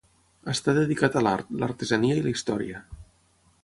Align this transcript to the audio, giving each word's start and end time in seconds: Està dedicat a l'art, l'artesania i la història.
Està 0.53 0.73
dedicat 0.77 1.19
a 1.19 1.23
l'art, 1.27 1.53
l'artesania 1.65 2.19
i 2.21 2.25
la 2.27 2.35
història. 2.37 2.85